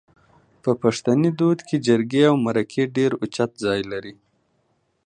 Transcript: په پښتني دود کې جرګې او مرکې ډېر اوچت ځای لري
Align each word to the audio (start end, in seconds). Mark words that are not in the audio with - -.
په 0.63 0.71
پښتني 0.81 1.29
دود 1.39 1.59
کې 1.67 1.77
جرګې 1.87 2.23
او 2.29 2.35
مرکې 2.45 2.83
ډېر 2.95 3.11
اوچت 3.21 3.51
ځای 3.65 3.81
لري 3.91 4.13